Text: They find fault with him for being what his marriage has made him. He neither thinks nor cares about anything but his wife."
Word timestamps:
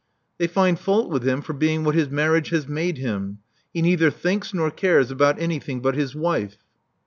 They 0.39 0.47
find 0.47 0.79
fault 0.79 1.11
with 1.11 1.27
him 1.27 1.43
for 1.43 1.53
being 1.53 1.83
what 1.83 1.93
his 1.93 2.09
marriage 2.09 2.49
has 2.49 2.67
made 2.67 2.97
him. 2.97 3.37
He 3.71 3.83
neither 3.83 4.09
thinks 4.09 4.51
nor 4.51 4.71
cares 4.71 5.11
about 5.11 5.39
anything 5.39 5.79
but 5.79 5.93
his 5.93 6.15
wife." 6.15 6.57